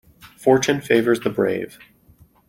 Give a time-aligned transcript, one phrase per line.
[0.35, 1.77] Fortune favours the brave.